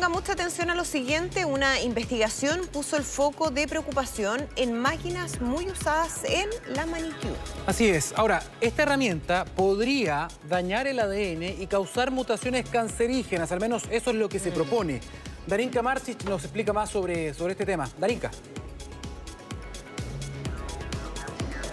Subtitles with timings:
[0.00, 5.42] Ponga mucha atención a lo siguiente, una investigación puso el foco de preocupación en máquinas
[5.42, 7.34] muy usadas en la manicure.
[7.66, 8.14] Así es.
[8.16, 14.16] Ahora, esta herramienta podría dañar el ADN y causar mutaciones cancerígenas, al menos eso es
[14.16, 15.00] lo que se propone.
[15.46, 17.86] Darinka Marcich nos explica más sobre, sobre este tema.
[17.98, 18.30] Darinka.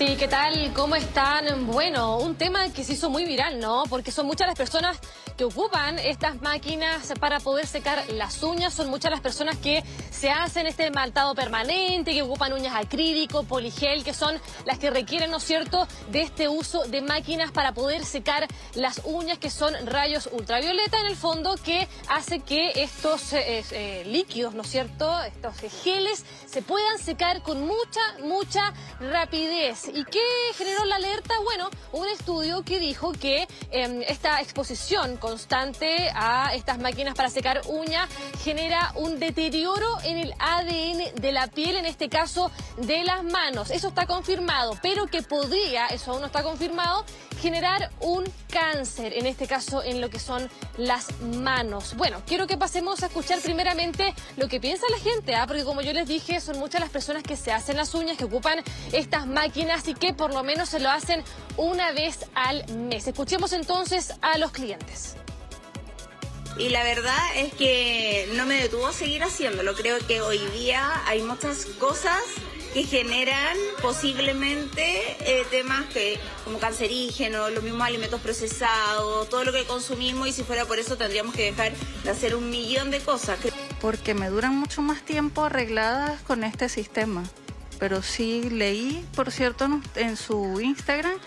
[0.00, 0.72] Sí, ¿qué tal?
[0.72, 1.66] ¿Cómo están?
[1.66, 3.82] Bueno, un tema que se hizo muy viral, ¿no?
[3.90, 4.98] Porque son muchas las personas
[5.36, 8.72] que ocupan estas máquinas para poder secar las uñas.
[8.72, 14.02] Son muchas las personas que se hacen este esmaltado permanente, que ocupan uñas acrílico, poligel,
[14.02, 18.06] que son las que requieren, ¿no es cierto?, de este uso de máquinas para poder
[18.06, 23.64] secar las uñas, que son rayos ultravioleta en el fondo, que hace que estos eh,
[23.70, 29.88] eh, líquidos, ¿no es cierto?, estos geles se puedan secar con mucha, mucha rapidez.
[29.92, 30.20] ¿Y qué
[30.54, 31.34] generó la alerta?
[31.42, 37.62] Bueno, un estudio que dijo que em, esta exposición constante a estas máquinas para secar
[37.66, 38.08] uñas
[38.42, 43.70] genera un deterioro en el ADN de la piel, en este caso de las manos.
[43.70, 47.04] Eso está confirmado, pero que podría, eso aún no está confirmado,
[47.40, 51.94] generar un cáncer, en este caso en lo que son las manos.
[51.96, 55.46] Bueno, quiero que pasemos a escuchar primeramente lo que piensa la gente, ¿ah?
[55.46, 58.24] porque como yo les dije, son muchas las personas que se hacen las uñas, que
[58.24, 61.22] ocupan estas máquinas y que por lo menos se lo hacen
[61.56, 63.06] una vez al mes.
[63.06, 65.16] Escuchemos entonces a los clientes.
[66.58, 69.74] Y la verdad es que no me detuvo a seguir haciéndolo.
[69.74, 72.20] Creo que hoy día hay muchas cosas
[72.74, 79.64] que generan posiblemente eh, temas que como cancerígenos, los mismos alimentos procesados, todo lo que
[79.64, 81.72] consumimos y si fuera por eso tendríamos que dejar
[82.04, 83.38] de hacer un millón de cosas.
[83.80, 87.24] Porque me duran mucho más tiempo arregladas con este sistema.
[87.80, 91.18] Pero sí leí, por cierto, en su Instagram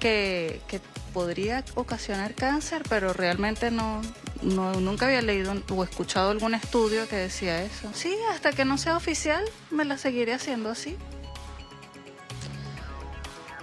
[0.00, 0.80] que, que
[1.12, 4.00] podría ocasionar cáncer, pero realmente no,
[4.42, 7.90] no, nunca había leído o escuchado algún estudio que decía eso.
[7.94, 10.96] Sí, hasta que no sea oficial, me la seguiré haciendo así.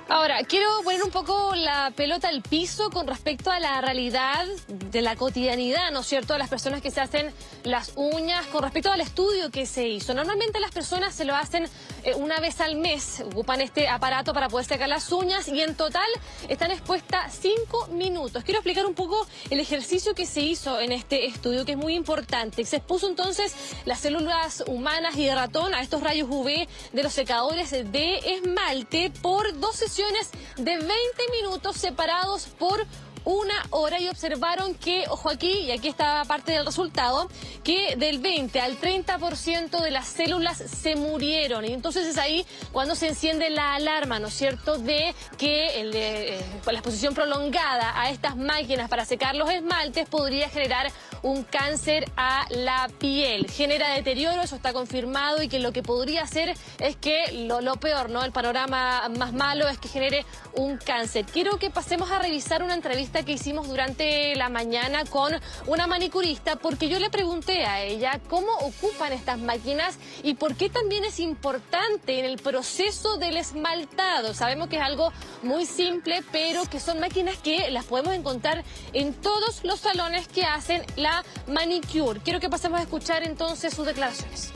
[0.07, 5.01] Ahora, quiero poner un poco la pelota al piso con respecto a la realidad de
[5.01, 8.91] la cotidianidad, ¿no es cierto?, de las personas que se hacen las uñas, con respecto
[8.91, 10.13] al estudio que se hizo.
[10.13, 11.67] Normalmente las personas se lo hacen
[12.03, 15.73] eh, una vez al mes, ocupan este aparato para poder sacar las uñas y en
[15.73, 16.07] total
[16.49, 18.43] están expuestas cinco minutos.
[18.43, 21.95] Quiero explicar un poco el ejercicio que se hizo en este estudio, que es muy
[21.95, 22.63] importante.
[22.63, 27.11] Se expuso entonces las células humanas y de ratón a estos rayos UV de los
[27.11, 30.87] secadores de esmalte por 12 duraciones de 20
[31.31, 32.85] minutos separados por
[33.25, 37.29] una hora y observaron que, ojo aquí, y aquí está parte del resultado,
[37.63, 41.65] que del 20 al 30% de las células se murieron.
[41.65, 45.91] Y entonces es ahí cuando se enciende la alarma, ¿no es cierto?, de que el,
[45.95, 50.91] eh, la exposición prolongada a estas máquinas para secar los esmaltes podría generar
[51.23, 53.49] un cáncer a la piel.
[53.49, 58.09] Genera deterioro, eso está confirmado, y que lo que podría hacer es que lo peor,
[58.09, 58.23] ¿no?
[58.23, 61.25] El panorama más malo es que genere un cáncer.
[61.25, 65.33] Quiero que pasemos a revisar una entrevista que hicimos durante la mañana con
[65.67, 70.69] una manicurista porque yo le pregunté a ella cómo ocupan estas máquinas y por qué
[70.69, 74.33] también es importante en el proceso del esmaltado.
[74.33, 75.11] Sabemos que es algo
[75.43, 80.43] muy simple, pero que son máquinas que las podemos encontrar en todos los salones que
[80.43, 82.19] hacen la manicure.
[82.19, 84.51] Quiero que pasemos a escuchar entonces sus declaraciones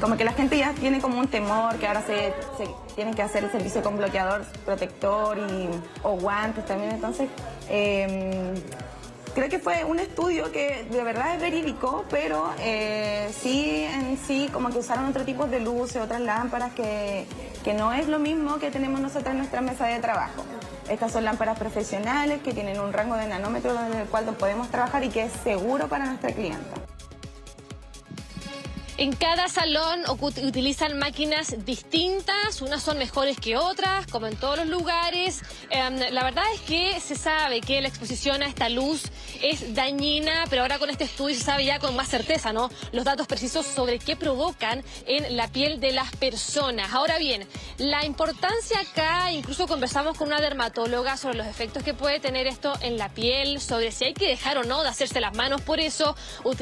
[0.00, 3.22] como que la gente ya tiene como un temor que ahora se, se tienen que
[3.22, 5.68] hacer el servicio con bloqueador protector y,
[6.02, 6.92] o guantes también.
[6.92, 7.28] Entonces,
[7.68, 8.54] em,
[9.34, 14.48] creo que fue un estudio que de verdad es verídico, pero eh, sí en sí
[14.52, 17.26] como que usaron otro tipo de luces, otras lámparas que,
[17.64, 20.44] que no es lo mismo que tenemos nosotros en nuestra mesa de trabajo.
[20.88, 25.02] Estas son lámparas profesionales que tienen un rango de nanómetros en el cual podemos trabajar
[25.04, 26.95] y que es seguro para nuestra clienta.
[28.98, 34.68] En cada salón utilizan máquinas distintas, unas son mejores que otras, como en todos los
[34.68, 35.42] lugares.
[35.68, 39.02] Em, la verdad es que se sabe que la exposición a esta luz
[39.42, 42.70] es dañina, pero ahora con este estudio se sabe ya con más certeza, ¿no?
[42.92, 46.94] Los datos precisos sobre qué provocan en la piel de las personas.
[46.94, 47.46] Ahora bien,
[47.76, 52.72] la importancia acá, incluso conversamos con una dermatóloga sobre los efectos que puede tener esto
[52.80, 55.80] en la piel, sobre si hay que dejar o no de hacerse las manos por
[55.80, 56.16] eso,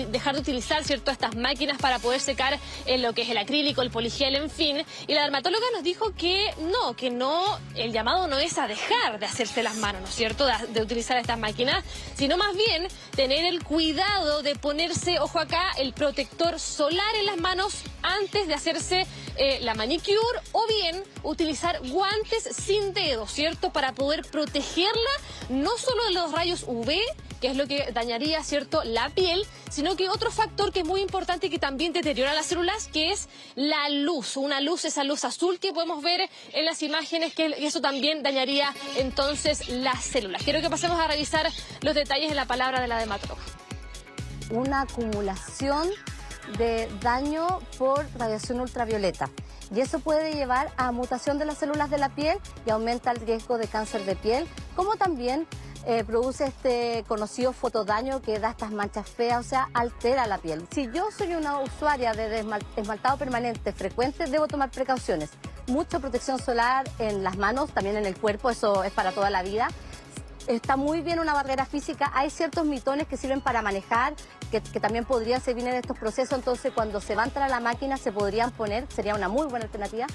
[0.08, 3.82] dejar de utilizar, ¿cierto?, estas máquinas para poder secar en lo que es el acrílico,
[3.82, 4.84] el poligel, en fin.
[5.06, 9.18] Y la dermatóloga nos dijo que no, que no, el llamado no es a dejar
[9.18, 11.84] de hacerse las manos, ¿no es cierto?, de, utilizar estas máquinas,
[12.16, 17.36] sino más bien tener el cuidado de ponerse, ojo acá, el protector solar en las
[17.38, 19.06] manos antes de hacerse
[19.36, 20.18] eh, la manicure
[20.52, 23.72] o bien utilizar guantes sin dedos, ¿cierto?
[23.72, 25.10] Para poder protegerla
[25.48, 26.92] no solo de los rayos UV,
[27.40, 31.00] que es lo que dañaría, ¿cierto?, la piel, sino que otro factor que es muy
[31.00, 35.24] importante y que también deteriora las células, que es la luz, una luz, esa luz
[35.24, 40.42] azul que podemos ver en las imágenes, que eso también dañaría entonces las células.
[40.42, 41.50] Quiero que pasemos a revisar
[41.82, 43.42] los detalles de la palabra de la dermatóloga.
[44.50, 45.90] Una acumulación
[46.58, 49.30] de daño por radiación ultravioleta.
[49.74, 53.16] Y eso puede llevar a mutación de las células de la piel y aumenta el
[53.18, 54.46] riesgo de cáncer de piel,
[54.76, 55.46] como también
[55.86, 60.66] eh, produce este conocido fotodaño que da estas manchas feas, o sea, altera la piel.
[60.70, 62.44] Si yo soy una usuaria de
[62.76, 65.30] esmaltado permanente frecuente, debo tomar precauciones.
[65.66, 69.42] Mucha protección solar en las manos, también en el cuerpo, eso es para toda la
[69.42, 69.68] vida.
[70.46, 72.10] Está muy bien una barrera física.
[72.14, 74.14] Hay ciertos mitones que sirven para manejar,
[74.50, 76.38] que, que, también podrían servir en estos procesos.
[76.38, 79.46] Entonces, cuando se va a entrar a la máquina, se podrían poner, sería una muy
[79.46, 80.06] buena alternativa.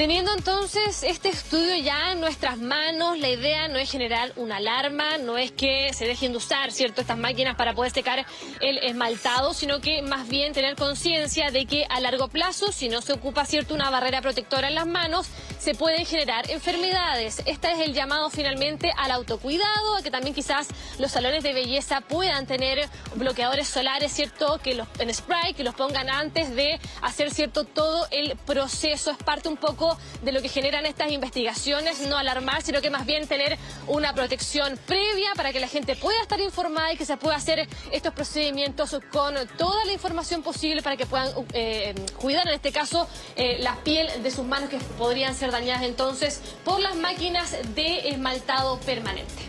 [0.00, 5.18] Teniendo entonces este estudio ya en nuestras manos, la idea no es generar una alarma,
[5.18, 8.24] no es que se dejen de usar, ¿cierto?, estas máquinas para poder secar
[8.62, 13.02] el esmaltado, sino que más bien tener conciencia de que a largo plazo, si no
[13.02, 15.26] se ocupa, ¿cierto?, una barrera protectora en las manos,
[15.58, 17.42] se pueden generar enfermedades.
[17.44, 20.68] Este es el llamado finalmente al autocuidado, a que también quizás
[20.98, 25.74] los salones de belleza puedan tener bloqueadores solares, ¿cierto?, que los, en spray, que los
[25.74, 29.10] pongan antes de hacer, ¿cierto?, todo el proceso.
[29.10, 29.58] Es parte un
[30.22, 34.78] de lo que generan estas investigaciones, no alarmar, sino que más bien tener una protección
[34.86, 38.96] previa para que la gente pueda estar informada y que se pueda hacer estos procedimientos
[39.12, 43.76] con toda la información posible para que puedan eh, cuidar, en este caso, eh, la
[43.76, 49.40] piel de sus manos que podrían ser dañadas entonces por las máquinas de esmaltado permanente.